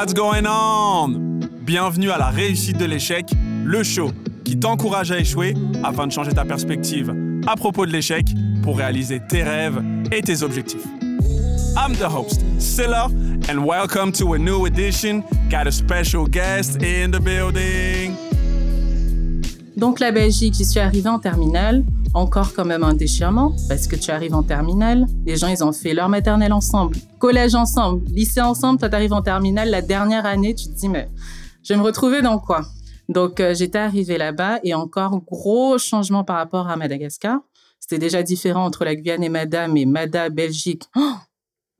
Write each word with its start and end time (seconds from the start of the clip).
What's 0.00 0.14
going 0.14 0.46
on? 0.46 1.40
Bienvenue 1.60 2.10
à 2.10 2.16
la 2.16 2.28
réussite 2.28 2.78
de 2.78 2.86
l'échec, 2.86 3.26
le 3.66 3.82
show 3.82 4.12
qui 4.46 4.58
t'encourage 4.58 5.12
à 5.12 5.18
échouer 5.18 5.52
afin 5.84 6.06
de 6.06 6.12
changer 6.12 6.32
ta 6.32 6.46
perspective 6.46 7.14
à 7.46 7.54
propos 7.54 7.84
de 7.84 7.92
l'échec 7.92 8.24
pour 8.62 8.78
réaliser 8.78 9.20
tes 9.20 9.42
rêves 9.42 9.78
et 10.10 10.22
tes 10.22 10.42
objectifs. 10.42 10.86
I'm 11.76 11.94
the 11.96 12.08
host, 12.08 12.40
Silla, 12.58 13.08
and 13.50 13.66
welcome 13.66 14.10
to 14.12 14.32
a 14.32 14.38
new 14.38 14.64
edition. 14.64 15.22
Got 15.50 15.66
a 15.66 15.70
special 15.70 16.26
guest 16.26 16.82
in 16.82 17.10
the 17.10 17.20
building. 17.20 18.16
Donc 19.80 19.98
la 19.98 20.12
Belgique, 20.12 20.52
j'y 20.52 20.66
suis 20.66 20.78
arrivée 20.78 21.08
en 21.08 21.18
terminale. 21.18 21.82
Encore 22.12 22.52
quand 22.52 22.66
même 22.66 22.84
un 22.84 22.92
déchirement 22.92 23.56
parce 23.66 23.86
que 23.86 23.96
tu 23.96 24.10
arrives 24.10 24.34
en 24.34 24.42
terminale. 24.42 25.06
Les 25.24 25.38
gens, 25.38 25.46
ils 25.48 25.64
ont 25.64 25.72
fait 25.72 25.94
leur 25.94 26.10
maternelle 26.10 26.52
ensemble, 26.52 26.98
collège 27.18 27.54
ensemble, 27.54 28.04
lycée 28.10 28.42
ensemble. 28.42 28.78
Toi, 28.78 28.90
t'arrives 28.90 29.14
en 29.14 29.22
terminale 29.22 29.70
la 29.70 29.80
dernière 29.80 30.26
année. 30.26 30.54
Tu 30.54 30.66
te 30.66 30.72
dis, 30.72 30.90
mais 30.90 31.08
je 31.62 31.72
vais 31.72 31.78
me 31.78 31.82
retrouver 31.82 32.20
dans 32.20 32.38
quoi? 32.38 32.60
Donc 33.08 33.40
euh, 33.40 33.54
j'étais 33.54 33.78
arrivée 33.78 34.18
là-bas 34.18 34.60
et 34.64 34.74
encore 34.74 35.18
gros 35.22 35.78
changement 35.78 36.24
par 36.24 36.36
rapport 36.36 36.68
à 36.68 36.76
Madagascar. 36.76 37.38
C'était 37.78 37.98
déjà 37.98 38.22
différent 38.22 38.66
entre 38.66 38.84
la 38.84 38.94
Guyane 38.94 39.24
et 39.24 39.30
Mada, 39.30 39.66
mais 39.66 39.86
Mada, 39.86 40.28
Belgique. 40.28 40.82
Oh 40.94 41.14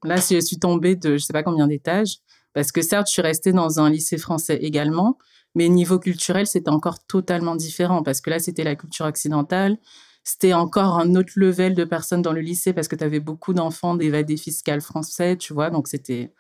Là, 0.05 0.17
je 0.17 0.41
suis 0.41 0.59
tombée 0.59 0.97
de 0.97 1.19
je 1.19 1.25
sais 1.27 1.35
pas 1.35 1.43
combien 1.43 1.67
d'étages. 1.67 2.17
Parce 2.55 2.73
que 2.73 2.81
certes, 2.81 3.09
je 3.09 3.13
suis 3.13 3.23
restée 3.23 3.53
dans 3.53 3.79
un 3.79 3.91
lycée 3.91 4.17
français 4.17 4.57
également, 4.57 5.19
mais 5.55 5.69
niveau 5.69 5.99
culturel, 5.99 6.47
c'était 6.47 6.71
encore 6.71 7.05
totalement 7.07 7.57
différent. 7.57 8.03
Parce 8.03 8.21
que 8.21 8.31
là, 8.31 8.39
c'était 8.39 8.65
la 8.65 8.77
culture 8.77 9.07
occidentale. 9.07 9.79
C'était 10.23 10.53
encore 10.53 10.99
un 10.99 11.15
autre 11.15 11.33
level 11.37 11.75
de 11.75 11.85
personnes 11.85 12.23
dans 12.23 12.33
le 12.33 12.41
lycée 12.41 12.73
parce 12.73 12.89
que 12.89 12.97
tu 12.97 13.05
avais 13.05 13.21
beaucoup 13.21 13.53
d'enfants 13.53 13.95
d'évadés 13.95 14.37
fiscales 14.37 14.81
français, 14.81 15.37
tu 15.37 15.53
vois. 15.53 15.71
Donc, 15.71 15.89
c'était 15.89 16.33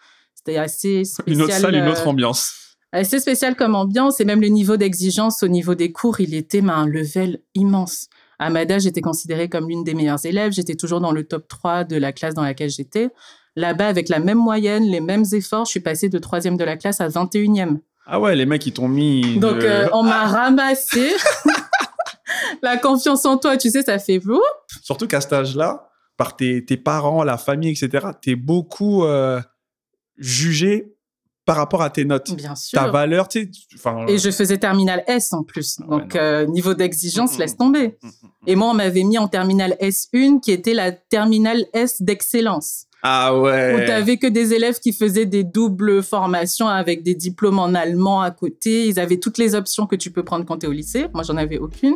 assez 0.56 1.04
spécial. 1.04 1.34
Une 1.34 1.42
autre 1.42 1.54
salle, 1.54 1.74
une 1.74 1.88
autre 1.88 2.06
euh, 2.06 2.10
ambiance. 2.10 2.76
assez 2.92 3.18
spécial 3.18 3.56
comme 3.56 3.74
ambiance 3.74 4.20
et 4.20 4.24
même 4.24 4.40
le 4.40 4.48
niveau 4.48 4.76
d'exigence 4.76 5.42
au 5.42 5.48
niveau 5.48 5.74
des 5.74 5.92
cours, 5.92 6.20
il 6.20 6.34
était 6.34 6.60
mais, 6.60 6.72
un 6.72 6.86
level 6.86 7.40
immense. 7.54 8.08
À 8.38 8.48
Mada, 8.48 8.78
j'étais 8.78 9.02
considérée 9.02 9.48
comme 9.48 9.68
l'une 9.68 9.84
des 9.84 9.94
meilleures 9.94 10.24
élèves. 10.24 10.52
J'étais 10.52 10.74
toujours 10.74 11.00
dans 11.00 11.12
le 11.12 11.24
top 11.24 11.46
3 11.46 11.84
de 11.84 11.96
la 11.96 12.12
classe 12.12 12.34
dans 12.34 12.42
laquelle 12.42 12.70
j'étais. 12.70 13.10
Là-bas, 13.56 13.88
avec 13.88 14.08
la 14.08 14.18
même 14.18 14.38
moyenne, 14.38 14.84
les 14.84 15.00
mêmes 15.00 15.24
efforts, 15.32 15.66
je 15.66 15.70
suis 15.70 15.80
passée 15.80 16.08
de 16.08 16.18
troisième 16.18 16.56
de 16.56 16.64
la 16.64 16.76
classe 16.76 17.00
à 17.00 17.08
21e. 17.08 17.80
Ah 18.10 18.18
ouais, 18.20 18.34
les 18.34 18.44
mecs, 18.46 18.66
ils 18.66 18.72
t'ont 18.72 18.88
mis. 18.88 19.38
Donc, 19.38 19.58
de- 19.58 19.66
euh, 19.66 19.88
on 19.92 20.02
m'a 20.02 20.26
ramassé. 20.26 21.12
la 22.62 22.76
confiance 22.76 23.24
en 23.24 23.36
toi, 23.38 23.56
tu 23.56 23.70
sais, 23.70 23.82
ça 23.82 23.98
fait 23.98 24.18
vous. 24.18 24.42
Surtout 24.82 25.06
qu'à 25.06 25.20
cet 25.20 25.32
âge-là, 25.32 25.88
par 26.16 26.36
tes, 26.36 26.64
tes 26.64 26.76
parents, 26.76 27.22
la 27.24 27.38
famille, 27.38 27.70
etc., 27.70 28.08
t'es 28.20 28.34
beaucoup 28.34 29.04
euh, 29.04 29.40
jugé 30.18 30.94
par 31.46 31.56
rapport 31.56 31.82
à 31.82 31.90
tes 31.90 32.04
notes. 32.04 32.32
Bien 32.34 32.54
sûr. 32.54 32.78
Ta 32.78 32.88
valeur, 32.90 33.26
tu 33.26 33.50
sais. 33.74 33.82
Et 34.08 34.18
je 34.18 34.30
faisais 34.30 34.58
terminale 34.58 35.02
S 35.06 35.32
en 35.32 35.42
plus. 35.42 35.78
Ah 35.80 35.84
ouais, 35.94 36.00
Donc, 36.02 36.14
euh, 36.16 36.46
niveau 36.46 36.74
d'exigence, 36.74 37.36
Mm, 37.36 37.40
laisse 37.40 37.54
mm, 37.54 37.56
tomber. 37.56 37.98
mm, 38.02 38.06
mm, 38.06 38.10
mm. 38.22 38.28
Et 38.46 38.56
moi, 38.56 38.68
on 38.70 38.74
m'avait 38.74 39.02
mis 39.04 39.18
en 39.18 39.26
terminale 39.28 39.76
S1, 39.80 40.40
qui 40.40 40.52
était 40.52 40.74
la 40.74 40.92
terminale 40.92 41.64
S 41.72 42.02
d'excellence. 42.02 42.86
Ah 43.02 43.34
Où 43.34 43.42
ouais. 43.44 43.86
t'avais 43.86 44.16
que 44.18 44.26
des 44.26 44.52
élèves 44.52 44.78
qui 44.78 44.92
faisaient 44.92 45.26
des 45.26 45.42
doubles 45.44 46.02
formations 46.02 46.68
avec 46.68 47.02
des 47.02 47.14
diplômes 47.14 47.58
en 47.58 47.74
allemand 47.74 48.20
à 48.20 48.30
côté. 48.30 48.86
Ils 48.88 49.00
avaient 49.00 49.16
toutes 49.18 49.38
les 49.38 49.54
options 49.54 49.86
que 49.86 49.96
tu 49.96 50.10
peux 50.10 50.22
prendre 50.22 50.44
quand 50.44 50.58
t'es 50.58 50.66
au 50.66 50.72
lycée. 50.72 51.06
Moi, 51.14 51.22
j'en 51.22 51.36
avais 51.36 51.58
aucune. 51.58 51.94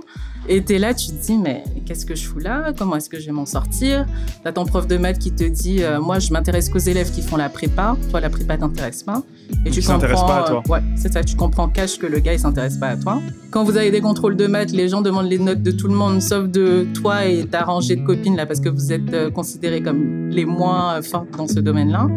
Et 0.48 0.62
t'es 0.62 0.78
là, 0.78 0.94
tu 0.94 1.08
te 1.08 1.26
dis, 1.26 1.36
mais 1.36 1.62
qu'est-ce 1.86 2.06
que 2.06 2.14
je 2.14 2.26
fous 2.26 2.38
là? 2.38 2.72
Comment 2.76 2.96
est-ce 2.96 3.08
que 3.10 3.18
je 3.20 3.26
vais 3.26 3.32
m'en 3.32 3.46
sortir? 3.46 4.06
T'as 4.42 4.52
ton 4.52 4.64
prof 4.64 4.86
de 4.86 4.96
maths 4.96 5.18
qui 5.18 5.32
te 5.32 5.44
dit, 5.44 5.82
euh, 5.82 6.00
moi, 6.00 6.18
je 6.18 6.32
m'intéresse 6.32 6.68
qu'aux 6.68 6.78
élèves 6.78 7.10
qui 7.10 7.22
font 7.22 7.36
la 7.36 7.48
prépa. 7.48 7.96
Toi, 8.10 8.20
la 8.20 8.30
prépa 8.30 8.56
t'intéresse 8.56 9.02
pas. 9.02 9.22
Et 9.66 9.70
Il 9.70 9.82
s'intéresse 9.82 10.20
pas 10.20 10.44
à 10.44 10.48
toi. 10.48 10.62
euh, 10.66 10.72
ouais, 10.72 10.80
c'est 10.96 11.12
ça. 11.12 11.22
Tu 11.22 11.36
comprends 11.36 11.68
cash 11.68 11.98
que 11.98 12.06
le 12.06 12.18
gars, 12.20 12.32
il 12.32 12.38
s'intéresse 12.38 12.76
pas 12.78 12.88
à 12.88 12.96
toi. 12.96 13.20
Quand 13.50 13.62
vous 13.64 13.76
avez 13.76 13.90
des 13.90 14.00
contrôles 14.00 14.36
de 14.36 14.46
maths, 14.46 14.72
les 14.72 14.88
gens 14.88 15.00
demandent 15.02 15.28
les 15.28 15.38
notes 15.38 15.62
de 15.62 15.70
tout 15.70 15.86
le 15.88 15.94
monde, 15.94 16.20
sauf 16.20 16.48
de 16.48 16.86
toi 16.94 17.24
et 17.26 17.46
ta 17.46 17.62
rangée 17.62 17.94
de 17.96 18.04
copines 18.04 18.36
là, 18.36 18.46
parce 18.46 18.58
que 18.60 18.68
vous 18.68 18.92
êtes 18.92 19.12
euh, 19.14 19.30
considérés 19.30 19.80
comme 19.82 20.28
les 20.30 20.44
moins 20.44 20.93
euh, 20.94 21.02
fortes 21.02 21.30
dans 21.36 21.46
ce 21.48 21.60
domaine-là. 21.60 22.08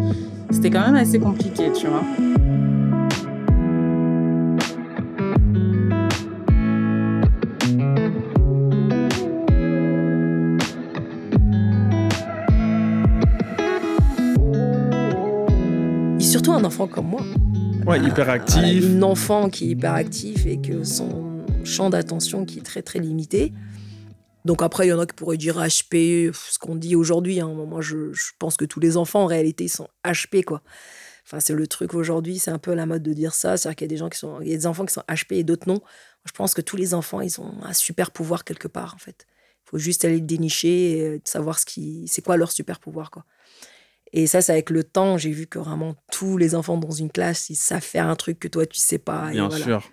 C'était 0.51 0.69
quand 0.69 0.85
même 0.85 0.95
assez 0.95 1.19
compliqué, 1.19 1.71
tu 1.73 1.87
vois. 1.87 2.03
Et 16.19 16.23
surtout 16.23 16.53
un 16.53 16.63
enfant 16.63 16.87
comme 16.87 17.07
moi. 17.07 17.21
Ouais, 17.85 17.99
hyper 17.99 18.25
Voilà, 18.25 18.33
actif. 18.33 18.83
une 18.85 19.03
enfant 19.03 19.49
qui 19.49 19.65
est 19.65 19.69
hyper 19.69 19.93
actif 19.93 20.45
et 20.45 20.57
que 20.57 20.83
son 20.83 21.43
champ 21.63 21.89
d'attention 21.89 22.45
qui 22.45 22.59
est 22.59 22.63
très 22.63 22.81
très 22.81 22.99
limité. 22.99 23.53
Donc 24.47 24.61
après, 24.61 24.87
il 24.87 24.89
y 24.89 24.93
en 24.93 24.99
a 24.99 25.05
qui 25.05 25.13
pourraient 25.13 25.35
dire 25.37 25.57
HP, 25.57 26.31
ce 26.33 26.57
qu'on 26.57 26.75
dit 26.75 26.95
aujourd'hui. 26.95 27.41
hein. 27.41 27.49
Moi, 27.49 27.81
je, 27.81 28.13
je 28.13 28.31
pense 28.39 28.55
que 28.55 28.63
tous 28.63 28.79
les 28.79 28.95
enfants, 28.95 29.23
en 29.23 29.25
réalité, 29.25 29.65
ils 29.65 29.69
sont 29.69 29.89
HP, 30.05 30.43
quoi. 30.43 30.61
Enfin, 31.25 31.41
c'est 31.41 31.53
le 31.53 31.67
truc 31.67 31.93
aujourd'hui, 31.93 32.39
c'est 32.39 32.51
un 32.51 32.57
peu 32.57 32.73
la 32.73 32.85
mode 32.85 33.03
de 33.03 33.11
dire 33.11 33.33
ça. 33.33 33.57
C'est-à-dire 33.57 33.75
qu'il 33.75 33.85
y 33.85 33.89
a 33.89 33.93
des 33.93 33.97
gens 33.97 34.07
qui 34.07 34.17
sont, 34.17 34.39
il 34.39 34.47
y 34.47 34.53
a 34.53 34.57
des 34.57 34.65
enfants 34.65 34.85
qui 34.85 34.93
sont 34.93 35.03
HP 35.09 35.33
et 35.33 35.43
d'autres 35.43 35.67
non. 35.67 35.81
Je 36.23 36.31
pense 36.31 36.53
que 36.53 36.61
tous 36.61 36.77
les 36.77 36.93
enfants, 36.93 37.19
ils 37.19 37.41
ont 37.41 37.61
un 37.61 37.73
super 37.73 38.11
pouvoir 38.11 38.45
quelque 38.45 38.69
part, 38.69 38.93
en 38.95 38.97
fait. 38.97 39.25
Il 39.65 39.69
faut 39.71 39.77
juste 39.77 40.05
aller 40.05 40.15
le 40.15 40.21
dénicher 40.21 40.91
et 40.91 41.01
euh, 41.01 41.19
savoir 41.25 41.59
ce 41.59 41.65
qui, 41.65 42.07
c'est 42.07 42.21
quoi 42.21 42.37
leur 42.37 42.53
super 42.53 42.79
pouvoir, 42.79 43.11
quoi. 43.11 43.25
Et 44.13 44.27
ça, 44.27 44.41
c'est 44.41 44.53
avec 44.53 44.69
le 44.69 44.85
temps, 44.85 45.17
j'ai 45.17 45.31
vu 45.31 45.47
que 45.47 45.59
vraiment 45.59 45.95
tous 46.13 46.37
les 46.37 46.55
enfants 46.55 46.77
dans 46.77 46.91
une 46.91 47.11
classe, 47.11 47.49
ils 47.49 47.57
savent 47.57 47.83
faire 47.83 48.07
un 48.07 48.15
truc 48.15 48.39
que 48.39 48.47
toi, 48.47 48.65
tu 48.65 48.79
sais 48.79 48.97
pas. 48.97 49.27
et 49.31 49.33
Bien 49.33 49.49
voilà. 49.49 49.65
sûr. 49.65 49.91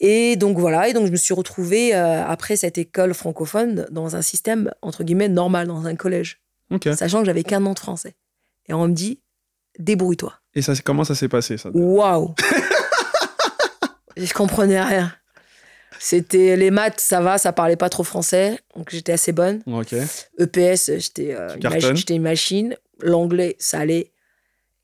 Et 0.00 0.36
donc 0.36 0.58
voilà, 0.58 0.88
et 0.88 0.92
donc 0.92 1.06
je 1.06 1.10
me 1.10 1.16
suis 1.16 1.34
retrouvée 1.34 1.94
euh, 1.94 2.24
après 2.24 2.56
cette 2.56 2.78
école 2.78 3.14
francophone 3.14 3.86
dans 3.90 4.14
un 4.14 4.22
système 4.22 4.70
entre 4.80 5.02
guillemets 5.02 5.28
normal, 5.28 5.66
dans 5.66 5.86
un 5.86 5.96
collège, 5.96 6.40
sachant 6.94 7.20
que 7.20 7.26
j'avais 7.26 7.42
qu'un 7.42 7.64
an 7.66 7.74
de 7.74 7.78
français. 7.78 8.14
Et 8.68 8.74
on 8.74 8.86
me 8.86 8.92
dit, 8.92 9.20
débrouille-toi. 9.78 10.34
Et 10.54 10.62
ça, 10.62 10.74
comment 10.84 11.04
ça 11.04 11.14
s'est 11.14 11.28
passé, 11.28 11.56
ça 11.56 11.70
Waouh 11.72 12.34
Je 14.16 14.32
comprenais 14.34 14.80
rien. 14.80 15.12
C'était 15.98 16.56
les 16.56 16.70
maths, 16.70 17.00
ça 17.00 17.20
va, 17.20 17.38
ça 17.38 17.52
parlait 17.52 17.76
pas 17.76 17.88
trop 17.88 18.04
français, 18.04 18.58
donc 18.76 18.90
j'étais 18.90 19.12
assez 19.12 19.32
bonne. 19.32 19.62
EPS, 20.38 20.92
j'étais 20.98 21.34
euh, 21.34 21.48
une, 21.56 21.96
j'étais 21.96 22.14
une 22.14 22.22
machine. 22.22 22.76
L'anglais, 23.00 23.56
ça 23.58 23.80
allait. 23.80 24.12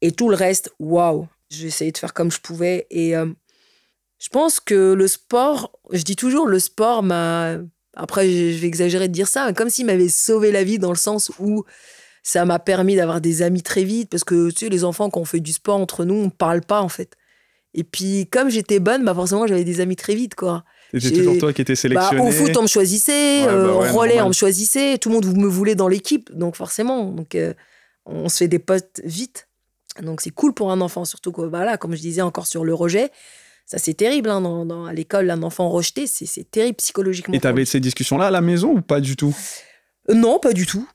Et 0.00 0.12
tout 0.12 0.28
le 0.28 0.36
reste, 0.36 0.72
waouh. 0.80 1.28
Essayé 1.62 1.92
de 1.92 1.98
faire 1.98 2.14
comme 2.14 2.32
je 2.32 2.40
pouvais. 2.40 2.86
Et 2.90 3.16
euh, 3.16 3.26
je 4.18 4.28
pense 4.28 4.60
que 4.60 4.92
le 4.94 5.06
sport, 5.08 5.72
je 5.92 6.02
dis 6.02 6.16
toujours, 6.16 6.46
le 6.46 6.58
sport 6.58 7.02
m'a. 7.02 7.56
Après, 7.96 8.28
je 8.28 8.58
vais 8.58 8.66
exagérer 8.66 9.06
de 9.08 9.12
dire 9.12 9.28
ça, 9.28 9.46
mais 9.46 9.54
comme 9.54 9.70
s'il 9.70 9.86
m'avait 9.86 10.08
sauvé 10.08 10.50
la 10.50 10.64
vie 10.64 10.78
dans 10.78 10.90
le 10.90 10.96
sens 10.96 11.30
où 11.38 11.64
ça 12.22 12.44
m'a 12.44 12.58
permis 12.58 12.96
d'avoir 12.96 13.20
des 13.20 13.42
amis 13.42 13.62
très 13.62 13.84
vite. 13.84 14.08
Parce 14.10 14.24
que, 14.24 14.50
tu 14.50 14.60
sais, 14.64 14.68
les 14.68 14.82
enfants, 14.84 15.10
quand 15.10 15.20
on 15.20 15.24
fait 15.24 15.40
du 15.40 15.52
sport 15.52 15.76
entre 15.76 16.04
nous, 16.04 16.14
on 16.14 16.30
parle 16.30 16.62
pas, 16.62 16.80
en 16.80 16.88
fait. 16.88 17.14
Et 17.74 17.84
puis, 17.84 18.26
comme 18.30 18.48
j'étais 18.50 18.78
bonne, 18.80 19.04
bah 19.04 19.14
forcément, 19.14 19.46
j'avais 19.46 19.64
des 19.64 19.80
amis 19.80 19.96
très 19.96 20.14
vite, 20.14 20.34
quoi. 20.34 20.64
C'était 20.92 21.12
toujours 21.18 21.38
toi 21.38 21.52
qui 21.52 21.60
étais 21.62 21.72
Bah, 21.72 21.76
sélectionné. 21.76 22.20
au 22.22 22.30
foot, 22.30 22.56
on 22.56 22.62
me 22.62 22.66
choisissait, 22.68 23.40
Ouais, 23.42 23.46
bah 23.46 23.52
euh, 23.52 23.66
ouais, 23.66 23.90
au 23.90 23.92
relais, 23.92 24.08
normal. 24.14 24.24
on 24.26 24.28
me 24.28 24.32
choisissait, 24.32 24.96
tout 24.98 25.08
le 25.08 25.16
monde 25.16 25.26
me 25.36 25.46
voulait 25.48 25.74
dans 25.74 25.88
l'équipe, 25.88 26.30
donc 26.32 26.54
forcément, 26.54 27.06
donc 27.10 27.34
euh, 27.34 27.52
on 28.06 28.28
se 28.28 28.36
fait 28.38 28.48
des 28.48 28.60
potes 28.60 29.00
vite. 29.04 29.48
Donc 30.02 30.20
c'est 30.20 30.30
cool 30.30 30.54
pour 30.54 30.70
un 30.70 30.80
enfant, 30.80 31.04
surtout 31.04 31.32
que, 31.32 31.42
voilà, 31.42 31.76
comme 31.78 31.96
je 31.96 32.00
disais 32.00 32.22
encore 32.22 32.46
sur 32.46 32.64
le 32.64 32.74
rejet, 32.74 33.10
ça 33.66 33.78
c'est 33.78 33.94
terrible 33.94 34.28
hein, 34.30 34.40
dans, 34.40 34.64
dans- 34.66 34.84
à 34.86 34.92
l'école, 34.92 35.30
un 35.30 35.42
enfant 35.42 35.68
rejeté, 35.70 36.06
c'est 36.06 36.50
terrible 36.50 36.76
psychologiquement. 36.76 37.34
Et 37.34 37.40
t'avais 37.40 37.64
ces 37.64 37.80
discussions-là 37.80 38.26
à 38.26 38.30
la 38.30 38.40
maison 38.40 38.76
ou 38.76 38.80
pas 38.82 39.00
du 39.00 39.16
tout? 39.16 39.34
Euh, 40.10 40.14
non, 40.14 40.38
pas 40.38 40.52
du 40.52 40.66
tout. 40.66 40.86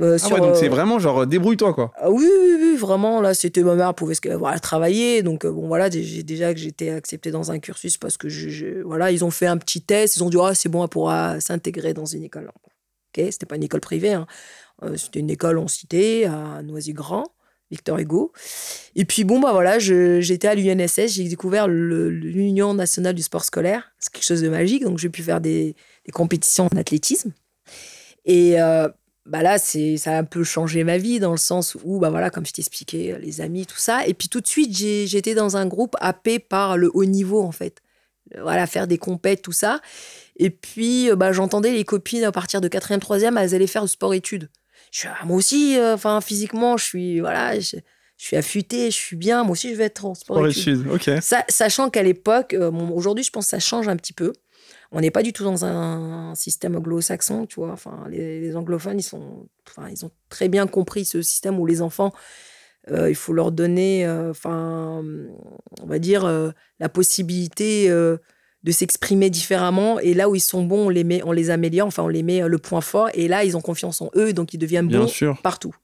Euh, 0.00 0.16
Ah 0.20 0.26
sur, 0.26 0.32
ouais, 0.34 0.40
donc 0.40 0.56
c'est 0.56 0.66
euh, 0.68 0.70
vraiment 0.70 0.98
genre 0.98 1.26
débrouille-toi, 1.26 1.74
quoi. 1.74 1.92
ah 1.96 2.10
oui, 2.10 2.26
oui, 2.26 2.56
oui, 2.58 2.76
vraiment. 2.76 3.20
Là, 3.20 3.34
c'était 3.34 3.62
ma 3.62 3.74
mère 3.74 3.94
pouvait 3.94 4.14
voilà, 4.38 4.58
travailler. 4.58 5.22
Donc, 5.22 5.44
bon, 5.44 5.66
voilà, 5.68 5.90
j'ai- 5.90 6.22
déjà 6.22 6.54
que 6.54 6.60
j'étais 6.60 6.88
acceptée 6.90 7.30
dans 7.30 7.50
un 7.50 7.58
cursus 7.58 7.98
parce 7.98 8.16
que, 8.16 8.28
je, 8.30 8.48
je- 8.48 8.82
voilà, 8.82 9.10
ils 9.10 9.22
ont 9.24 9.30
fait 9.30 9.46
un 9.46 9.58
petit 9.58 9.82
test. 9.82 10.16
Ils 10.16 10.24
ont 10.24 10.30
dit, 10.30 10.38
ah, 10.42 10.54
c'est 10.54 10.70
bon, 10.70 10.82
elle 10.82 10.88
pourra 10.88 11.40
s'intégrer 11.40 11.92
dans 11.92 12.06
une 12.06 12.22
école. 12.24 12.50
Ok, 12.54 13.26
c'était 13.30 13.44
pas 13.44 13.56
une 13.56 13.64
école 13.64 13.80
privée. 13.80 14.14
hein. 14.14 14.26
C'était 14.96 15.20
une 15.20 15.30
école 15.30 15.58
en 15.58 15.68
cité, 15.68 16.24
à 16.24 16.62
Noisy-Grand, 16.62 17.26
Victor 17.72 17.98
Hugo. 17.98 18.32
Et 18.94 19.04
puis, 19.04 19.24
bon, 19.24 19.40
bah 19.40 19.52
voilà, 19.52 19.78
j'étais 19.78 20.46
à 20.46 20.54
l'UNSS. 20.54 21.14
J'ai 21.14 21.24
découvert 21.24 21.66
l'Union 21.66 22.74
nationale 22.74 23.14
du 23.14 23.22
sport 23.22 23.44
scolaire. 23.44 23.92
C'est 23.98 24.12
quelque 24.12 24.24
chose 24.24 24.42
de 24.42 24.48
magique. 24.48 24.84
Donc, 24.84 24.98
j'ai 24.98 25.08
pu 25.08 25.22
faire 25.22 25.40
des, 25.40 25.74
compétitions 26.12 26.68
en 26.72 26.76
athlétisme. 26.76 27.32
Et 28.24 28.60
euh, 28.60 28.88
bah 29.26 29.42
là, 29.42 29.58
ça 29.58 30.12
a 30.12 30.18
un 30.18 30.24
peu 30.24 30.44
changé 30.44 30.84
ma 30.84 30.98
vie 30.98 31.18
dans 31.18 31.32
le 31.32 31.38
sens 31.38 31.76
où, 31.82 31.98
bah 31.98 32.10
voilà, 32.10 32.30
comme 32.30 32.46
je 32.46 32.52
t'expliquais, 32.52 33.18
les 33.20 33.40
amis, 33.40 33.66
tout 33.66 33.78
ça. 33.78 34.06
Et 34.06 34.14
puis 34.14 34.28
tout 34.28 34.40
de 34.40 34.46
suite, 34.46 34.76
j'étais 34.76 35.34
dans 35.34 35.56
un 35.56 35.66
groupe 35.66 35.96
happé 36.00 36.38
par 36.38 36.76
le 36.76 36.90
haut 36.92 37.06
niveau, 37.06 37.40
en 37.42 37.52
fait. 37.52 37.80
Voilà, 38.40 38.66
faire 38.66 38.86
des 38.86 38.98
compètes, 38.98 39.42
tout 39.42 39.52
ça. 39.52 39.80
Et 40.36 40.50
puis, 40.50 41.10
bah, 41.16 41.32
j'entendais 41.32 41.72
les 41.72 41.84
copines 41.84 42.24
à 42.24 42.32
partir 42.32 42.60
de 42.60 42.68
4e, 42.68 42.98
3e, 42.98 43.38
elles 43.40 43.54
allaient 43.54 43.66
faire 43.66 43.82
du 43.82 43.88
sport-études. 43.88 44.48
Je 44.92 44.98
suis, 44.98 45.08
ah, 45.08 45.24
moi 45.24 45.38
aussi, 45.38 45.76
euh, 45.78 45.94
enfin, 45.94 46.20
physiquement, 46.20 46.76
je 46.76 46.84
suis, 46.84 47.20
voilà, 47.20 47.58
je, 47.58 47.76
suis 48.18 48.36
affûtée, 48.36 48.90
je 48.90 48.96
suis 48.96 49.16
bien. 49.16 49.42
Moi 49.42 49.52
aussi, 49.52 49.70
je 49.70 49.74
vais 49.74 49.84
être 49.84 50.04
en 50.04 50.14
sport 50.14 50.36
Sport 50.36 50.46
études. 50.48 50.80
études, 50.86 50.92
ok. 50.92 51.22
Ça- 51.22 51.44
sachant 51.48 51.88
qu'à 51.90 52.02
l'époque, 52.04 52.52
euh, 52.54 52.70
bon, 52.70 52.90
aujourd'hui, 52.90 53.24
je 53.24 53.30
pense 53.30 53.46
que 53.46 53.50
ça 53.50 53.58
change 53.58 53.88
un 53.88 53.96
petit 53.96 54.12
peu. 54.12 54.34
On 54.92 55.00
n'est 55.00 55.10
pas 55.10 55.22
du 55.22 55.32
tout 55.32 55.44
dans 55.44 55.64
un 55.64 56.34
système 56.34 56.76
anglo-saxon, 56.76 57.46
tu 57.46 57.56
vois. 57.56 57.72
Enfin, 57.72 58.04
les, 58.10 58.40
les 58.40 58.54
anglophones, 58.54 59.00
ils 59.00 59.02
sont, 59.02 59.48
enfin, 59.66 59.88
ils 59.90 60.04
ont 60.04 60.10
très 60.28 60.48
bien 60.48 60.66
compris 60.66 61.06
ce 61.06 61.22
système 61.22 61.58
où 61.58 61.64
les 61.64 61.80
enfants, 61.80 62.12
euh, 62.90 63.08
il 63.08 63.14
faut 63.16 63.32
leur 63.32 63.50
donner, 63.50 64.06
enfin, 64.28 65.02
on 65.80 65.86
va 65.86 65.98
dire, 65.98 66.30
la 66.78 66.88
possibilité 66.90 67.88
de 68.64 68.72
s'exprimer 68.72 69.30
différemment. 69.30 69.98
Et 70.00 70.14
là 70.14 70.28
où 70.28 70.34
ils 70.34 70.40
sont 70.40 70.62
bons, 70.62 70.86
on 70.86 70.88
les 70.88 71.04
met, 71.04 71.22
on 71.24 71.32
les 71.32 71.50
améliore. 71.50 71.86
Enfin, 71.86 72.02
on 72.04 72.08
les 72.08 72.22
met 72.22 72.42
euh, 72.42 72.48
le 72.48 72.58
point 72.58 72.80
fort. 72.80 73.10
Et 73.14 73.28
là, 73.28 73.44
ils 73.44 73.56
ont 73.56 73.60
confiance 73.60 74.00
en 74.00 74.10
eux, 74.16 74.32
donc 74.32 74.54
ils 74.54 74.58
deviennent 74.58 74.88
Bien 74.88 75.00
bons 75.00 75.08
sûr. 75.08 75.40
partout. 75.42 75.74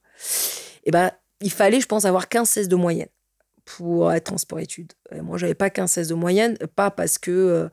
Et 0.85 0.91
ben, 0.91 1.11
il 1.41 1.53
fallait, 1.53 1.81
je 1.81 1.87
pense, 1.87 2.05
avoir 2.05 2.27
15-16 2.27 2.69
de 2.69 2.77
moyenne 2.77 3.09
pour 3.65 4.13
être 4.13 4.33
en 4.33 4.39
sport-études. 4.39 4.93
Moi, 5.23 5.39
j'avais 5.39 5.55
pas 5.55 5.69
15-16 5.69 6.09
de 6.09 6.15
moyenne, 6.15 6.57
pas 6.75 6.91
parce 6.91 7.19
que 7.19 7.31
euh, 7.31 7.69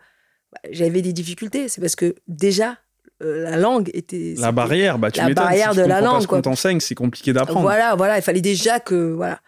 bah, 0.51 0.59
j'avais 0.71 1.01
des 1.01 1.13
difficultés, 1.13 1.69
c'est 1.69 1.81
parce 1.81 1.95
que 1.95 2.15
déjà, 2.27 2.77
euh, 3.23 3.43
la 3.43 3.55
langue 3.55 3.89
était. 3.93 4.35
La 4.37 4.51
barrière, 4.51 4.99
bah 4.99 5.09
tu 5.09 5.21
la 5.21 5.33
barrière 5.33 5.71
si 5.71 5.77
de 5.77 5.81
la 5.83 5.87
comprends 5.87 5.99
pas 5.99 6.13
langue, 6.13 6.21
ce 6.21 6.27
qu'on 6.27 6.41
t'enseigne, 6.41 6.79
c'est 6.81 6.95
compliqué 6.95 7.31
d'apprendre. 7.31 7.61
Voilà, 7.61 7.95
voilà, 7.95 8.17
il 8.17 8.21
fallait 8.21 8.41
déjà 8.41 8.79
que. 8.79 9.13
Voilà. 9.13 9.39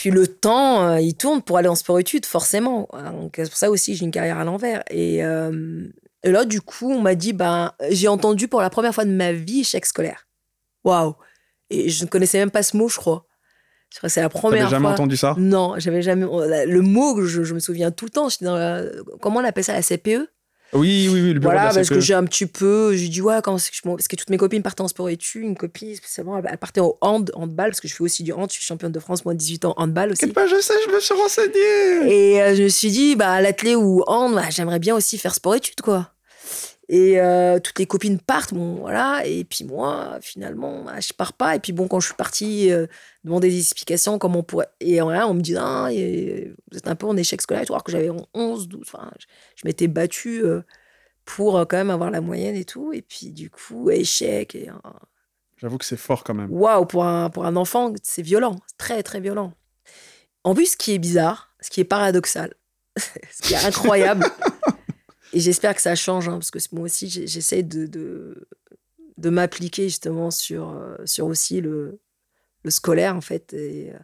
Puis 0.00 0.10
le 0.10 0.28
temps, 0.28 0.82
euh, 0.86 1.00
il 1.00 1.14
tourne 1.16 1.42
pour 1.42 1.58
aller 1.58 1.66
en 1.68 1.74
sport-études, 1.74 2.24
forcément. 2.24 2.88
Donc, 3.20 3.32
c'est 3.36 3.48
pour 3.48 3.56
ça 3.58 3.68
aussi 3.68 3.96
j'ai 3.96 4.04
une 4.04 4.12
carrière 4.12 4.38
à 4.38 4.44
l'envers. 4.44 4.84
Et, 4.90 5.24
euh, 5.24 5.88
et 6.22 6.30
là, 6.30 6.44
du 6.44 6.60
coup, 6.60 6.92
on 6.92 7.00
m'a 7.00 7.16
dit 7.16 7.32
ben, 7.32 7.72
j'ai 7.90 8.06
entendu 8.06 8.46
pour 8.46 8.60
la 8.60 8.70
première 8.70 8.94
fois 8.94 9.04
de 9.04 9.10
ma 9.10 9.32
vie 9.32 9.60
échec 9.62 9.84
scolaire. 9.84 10.28
Waouh! 10.84 11.14
Et 11.70 11.88
je 11.88 12.04
ne 12.04 12.08
connaissais 12.08 12.38
même 12.38 12.52
pas 12.52 12.62
ce 12.62 12.76
mot, 12.76 12.88
je 12.88 12.96
crois. 12.96 13.26
Je 13.92 13.98
crois 13.98 14.08
que 14.08 14.12
c'est 14.12 14.20
la 14.20 14.28
première 14.28 14.68
jamais 14.68 14.84
fois. 14.84 14.92
entendu 14.92 15.16
ça? 15.16 15.34
Non, 15.36 15.74
j'avais 15.78 16.02
jamais. 16.02 16.26
Le 16.26 16.80
mot, 16.80 17.20
je, 17.24 17.42
je 17.42 17.54
me 17.54 17.58
souviens 17.58 17.90
tout 17.90 18.04
le 18.04 18.10
temps. 18.10 18.28
Dans 18.40 18.54
la- 18.56 18.84
Comment 19.20 19.40
on 19.40 19.44
appelle 19.44 19.64
ça, 19.64 19.72
la 19.72 19.82
CPE 19.82 20.28
Oui, 20.74 21.08
oui, 21.10 21.20
oui, 21.22 21.32
le 21.32 21.40
bureau 21.40 21.52
Voilà, 21.52 21.70
de 21.70 21.74
la 21.74 21.74
parce 21.80 21.88
que 21.88 21.94
CPE. 21.94 22.00
j'ai 22.04 22.14
un 22.14 22.24
petit 22.24 22.44
peu. 22.46 22.94
J'ai 22.94 23.08
dit, 23.08 23.22
ouais, 23.22 23.36
c'est 23.58 23.70
que 23.70 23.76
je- 23.76 23.82
parce 23.82 24.06
que 24.08 24.16
toutes 24.16 24.28
mes 24.30 24.36
copines 24.36 24.62
partaient 24.62 24.82
en 24.82 24.88
sport 24.88 25.08
études. 25.08 25.42
Une 25.42 25.56
copine, 25.56 25.94
spécialement, 25.96 26.36
elle, 26.38 26.58
partait 26.58 26.80
au 26.80 26.98
hand, 27.00 27.30
handball, 27.34 27.70
parce 27.70 27.80
que 27.80 27.88
je 27.88 27.94
fais 27.94 28.02
aussi 28.04 28.22
du 28.22 28.32
hand. 28.32 28.48
Je 28.50 28.54
suis 28.56 28.62
championne 28.64 28.92
de 28.92 29.00
France, 29.00 29.24
moi, 29.24 29.32
18 29.34 29.64
ans, 29.64 29.74
handball 29.78 30.10
aussi. 30.12 30.20
Quel 30.20 30.32
pas, 30.32 30.46
je 30.46 30.60
sais, 30.60 30.74
je 30.86 30.92
me 30.94 31.00
suis 31.00 31.14
renseigné. 31.14 32.34
Et 32.34 32.42
euh, 32.42 32.54
je 32.54 32.62
me 32.64 32.68
suis 32.68 32.90
dit, 32.90 33.16
bah, 33.16 33.40
l'athlé 33.40 33.74
ou 33.76 34.02
hand, 34.06 34.34
bah, 34.34 34.44
j'aimerais 34.50 34.78
bien 34.78 34.94
aussi 34.94 35.16
faire 35.16 35.34
sport 35.34 35.54
études, 35.54 35.80
quoi. 35.80 36.12
Et 36.90 37.20
euh, 37.20 37.58
toutes 37.60 37.78
les 37.78 37.86
copines 37.86 38.18
partent, 38.18 38.54
bon, 38.54 38.76
voilà. 38.76 39.22
Et 39.26 39.44
puis 39.44 39.64
moi, 39.64 40.18
finalement, 40.22 40.84
bah, 40.84 41.00
je 41.00 41.12
pars 41.12 41.34
pas. 41.34 41.54
Et 41.54 41.60
puis 41.60 41.72
bon, 41.72 41.86
quand 41.86 42.00
je 42.00 42.06
suis 42.06 42.14
partie 42.14 42.72
euh, 42.72 42.86
demander 43.24 43.50
des 43.50 43.60
explications, 43.60 44.18
comment 44.18 44.38
on 44.38 44.42
pourrait. 44.42 44.70
Et 44.80 45.00
voilà, 45.00 45.28
on 45.28 45.34
me 45.34 45.42
dit, 45.42 45.54
ah, 45.58 45.88
et 45.92 46.50
vous 46.70 46.78
êtes 46.78 46.88
un 46.88 46.94
peu 46.94 47.06
en 47.06 47.16
échec 47.16 47.42
scolaire, 47.42 47.64
alors 47.68 47.84
que 47.84 47.92
j'avais 47.92 48.10
11, 48.32 48.68
12. 48.68 48.82
Enfin, 48.86 49.10
je, 49.18 49.26
je 49.56 49.68
m'étais 49.68 49.86
battue 49.86 50.42
euh, 50.42 50.62
pour 51.26 51.58
quand 51.68 51.76
même 51.76 51.90
avoir 51.90 52.10
la 52.10 52.22
moyenne 52.22 52.56
et 52.56 52.64
tout. 52.64 52.92
Et 52.94 53.02
puis 53.02 53.32
du 53.32 53.50
coup, 53.50 53.90
échec. 53.90 54.54
Et, 54.54 54.70
euh, 54.70 54.90
J'avoue 55.58 55.76
que 55.76 55.84
c'est 55.84 55.98
fort 55.98 56.24
quand 56.24 56.34
même. 56.34 56.50
Waouh, 56.50 56.86
pour 56.86 57.04
un, 57.04 57.28
pour 57.28 57.44
un 57.44 57.56
enfant, 57.56 57.92
c'est 58.02 58.22
violent, 58.22 58.56
très 58.78 59.02
très 59.02 59.20
violent. 59.20 59.52
En 60.44 60.54
plus, 60.54 60.72
ce 60.72 60.76
qui 60.76 60.94
est 60.94 60.98
bizarre, 60.98 61.52
ce 61.60 61.68
qui 61.68 61.80
est 61.80 61.84
paradoxal, 61.84 62.54
ce 62.96 63.42
qui 63.42 63.52
est 63.52 63.64
incroyable, 63.64 64.24
et 65.32 65.40
j'espère 65.40 65.74
que 65.74 65.82
ça 65.82 65.94
change, 65.94 66.28
hein, 66.28 66.38
parce 66.38 66.50
que 66.50 66.58
moi 66.72 66.84
aussi, 66.84 67.08
j'essaie 67.08 67.62
de, 67.62 67.86
de, 67.86 69.30
m'appliquer 69.30 69.84
justement 69.84 70.30
sur, 70.30 70.70
euh, 70.70 70.96
sur 71.04 71.26
aussi 71.26 71.60
le, 71.60 72.00
scolaire, 72.68 73.16
en 73.16 73.20
fait, 73.20 73.52
et, 73.54 73.92
euh, 73.92 73.98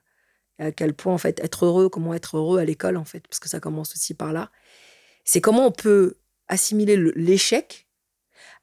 et 0.58 0.64
à 0.64 0.72
quel 0.72 0.94
point, 0.94 1.12
en 1.12 1.18
fait, 1.18 1.40
être 1.40 1.66
heureux, 1.66 1.88
comment 1.88 2.14
être 2.14 2.36
heureux 2.36 2.58
à 2.58 2.64
l'école, 2.64 2.96
en 2.96 3.04
fait, 3.04 3.26
parce 3.28 3.40
que 3.40 3.48
ça 3.48 3.60
commence 3.60 3.92
aussi 3.92 4.14
par 4.14 4.32
là. 4.32 4.50
C'est 5.24 5.40
comment 5.40 5.66
on 5.66 5.72
peut 5.72 6.18
assimiler 6.48 6.96
le- 6.96 7.12
l'échec 7.16 7.88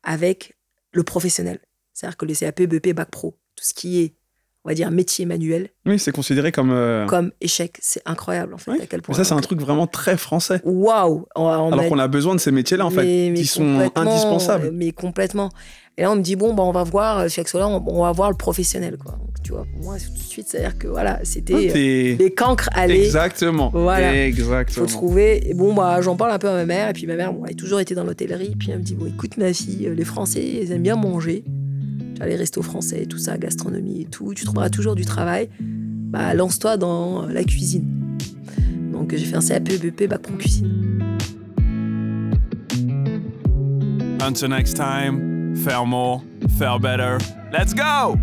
avec 0.04 0.58
le 0.94 1.04
professionnel. 1.04 1.60
C'est-à-dire 1.94 2.18
que 2.18 2.26
les 2.26 2.36
CAP, 2.36 2.62
BP, 2.64 2.94
Bac 2.94 3.10
Pro, 3.10 3.40
tout 3.56 3.64
ce 3.64 3.74
qui 3.74 4.02
est, 4.02 4.16
on 4.64 4.70
va 4.70 4.76
dire, 4.76 4.92
métier 4.92 5.26
manuel, 5.26 5.70
Oui, 5.86 5.98
c'est 5.98 6.12
considéré 6.12 6.52
comme. 6.52 6.72
euh, 6.72 7.06
comme 7.08 7.32
échec, 7.42 7.78
c'est 7.82 8.02
incroyable 8.06 8.54
en 8.54 8.58
fait, 8.58 8.72
oui. 8.72 8.78
à 8.82 8.86
quel 8.86 9.00
Mais 9.00 9.02
point. 9.02 9.16
ça, 9.16 9.24
c'est 9.24 9.34
un 9.34 9.40
truc 9.42 9.60
vraiment 9.60 9.88
très 9.88 10.18
français. 10.18 10.62
Waouh 10.64 11.26
Alors 11.36 11.88
qu'on 11.90 11.98
a 12.00 12.08
besoin 12.08 12.36
de 12.36 12.40
ces 12.40 12.52
métiers-là, 12.52 12.86
en 12.86 12.92
fait, 12.92 13.04
mais- 13.04 13.34
qui 13.36 13.46
sont 13.48 13.90
indispensables. 13.96 14.68
euh, 14.68 14.72
Mais 14.74 14.92
complètement. 14.92 15.50
Et 15.98 16.04
là, 16.04 16.12
on 16.12 16.16
me 16.16 16.22
dit, 16.22 16.36
bon, 16.38 16.54
bah, 16.54 16.64
on 16.64 16.72
va 16.72 16.84
voir, 16.84 17.20
euh, 17.20 17.28
chaque 17.28 17.50
soir, 17.50 17.70
on, 17.70 17.84
on 17.86 18.04
va 18.04 18.12
voir 18.14 18.30
le 18.32 18.38
professionnel. 18.38 18.98
Quoi. 18.98 19.12
Donc, 19.14 19.30
tu 19.44 19.52
vois, 19.52 19.66
pour 19.74 19.84
moi, 19.84 19.96
tout 19.98 20.14
de 20.14 20.18
suite, 20.20 20.48
c'est-à-dire 20.48 20.78
que 20.78 20.88
voilà, 20.88 21.20
c'était 21.24 21.54
Ah, 21.54 21.78
euh, 22.24 22.30
cancres. 22.36 22.70
Exactement. 22.88 23.70
Voilà. 23.74 24.26
Exactement. 24.26 24.88
faut 24.88 24.92
trouver. 24.92 25.50
Et 25.50 25.54
bon, 25.54 25.74
bah, 25.74 26.00
j'en 26.02 26.16
parle 26.16 26.32
un 26.32 26.40
peu 26.40 26.48
à 26.48 26.54
ma 26.54 26.66
mère. 26.66 26.90
Et 26.90 26.94
puis 26.94 27.08
ma 27.08 27.16
mère, 27.16 27.34
bon, 27.34 27.44
elle 27.46 27.52
a 27.52 27.56
toujours 27.56 27.80
été 27.82 27.94
dans 27.94 28.04
l'hôtellerie. 28.06 28.56
Puis 28.58 28.70
elle 28.72 28.80
me 28.80 28.84
dit, 28.84 28.96
bon, 28.96 29.06
écoute, 29.08 29.38
ma 29.38 29.52
fille, 29.54 29.88
euh, 29.88 29.94
les 29.94 30.06
Français, 30.06 30.42
ils 30.64 30.72
aiment 30.72 30.82
bien 30.84 30.96
manger. 30.96 31.44
Les 32.26 32.36
restos 32.36 32.62
français, 32.62 33.06
tout 33.08 33.18
ça, 33.18 33.38
gastronomie 33.38 34.02
et 34.02 34.06
tout. 34.06 34.34
Tu 34.34 34.46
trouveras 34.46 34.70
toujours 34.70 34.96
du 34.96 35.06
travail. 35.06 35.50
Bah, 35.60 36.34
lance-toi 36.34 36.78
dans 36.78 37.26
la 37.26 37.44
cuisine. 37.44 37.86
Donc, 38.92 39.16
j'ai 39.16 39.26
fait 39.26 39.36
un 39.36 39.42
CAP, 39.42 39.64
BP, 39.64 40.08
bac 40.08 40.22
cuisine. 40.38 41.00
Until 44.22 44.50
next 44.50 44.76
time, 44.76 45.56
faire 45.56 45.86
more, 45.86 46.22
faire 46.60 46.80
better. 46.80 47.18
Let's 47.52 47.74
go! 47.74 48.16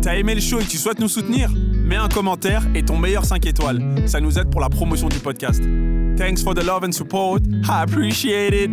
T'as 0.00 0.16
aimé 0.16 0.34
le 0.34 0.40
show 0.40 0.58
et 0.60 0.64
tu 0.64 0.78
souhaites 0.78 0.98
nous 0.98 1.08
soutenir? 1.08 1.50
Mets 1.84 1.96
un 1.96 2.08
commentaire 2.08 2.66
et 2.74 2.82
ton 2.82 2.96
meilleur 2.96 3.24
5 3.24 3.44
étoiles. 3.46 3.80
Ça 4.06 4.18
nous 4.20 4.38
aide 4.38 4.50
pour 4.50 4.60
la 4.60 4.68
promotion 4.68 5.08
du 5.08 5.18
podcast. 5.18 5.62
Thanks 6.16 6.42
for 6.42 6.54
the 6.54 6.64
love 6.64 6.84
and 6.84 6.92
support. 6.92 7.42
I 7.68 7.82
appreciate 7.82 8.54
it. 8.54 8.70